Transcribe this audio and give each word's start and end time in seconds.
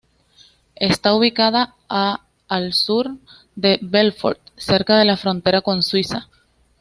Está 0.77 1.13
ubicada 1.13 1.75
a 1.87 2.21
al 2.47 2.73
sur 2.73 3.11
de 3.55 3.77
Belfort, 3.83 4.39
cerca 4.57 4.97
de 4.97 5.05
la 5.05 5.15
frontera 5.15 5.61
con 5.61 5.83
Suiza. 5.83 6.27